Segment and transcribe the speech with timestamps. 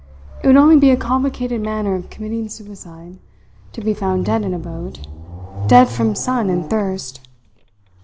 [0.41, 3.19] It would only be a complicated manner of committing suicide
[3.71, 5.05] to be found dead in a boat,
[5.67, 7.21] dead from sun and thirst.